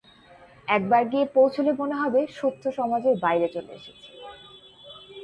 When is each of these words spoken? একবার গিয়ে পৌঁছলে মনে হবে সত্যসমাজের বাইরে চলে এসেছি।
একবার 0.67 1.03
গিয়ে 1.11 1.25
পৌঁছলে 1.35 1.71
মনে 1.73 1.95
হবে 1.95 2.21
সত্যসমাজের 2.39 3.15
বাইরে 3.19 3.47
চলে 3.47 3.71
এসেছি। 3.73 4.09